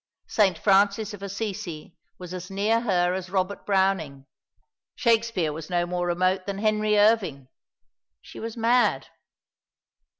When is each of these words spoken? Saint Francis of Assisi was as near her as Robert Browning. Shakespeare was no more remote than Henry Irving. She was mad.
Saint 0.25 0.57
Francis 0.57 1.13
of 1.13 1.21
Assisi 1.21 1.95
was 2.17 2.33
as 2.33 2.49
near 2.49 2.79
her 2.81 3.13
as 3.13 3.29
Robert 3.29 3.67
Browning. 3.67 4.25
Shakespeare 4.95 5.53
was 5.53 5.69
no 5.69 5.85
more 5.85 6.07
remote 6.07 6.47
than 6.47 6.57
Henry 6.57 6.97
Irving. 6.97 7.49
She 8.19 8.39
was 8.39 8.57
mad. 8.57 9.09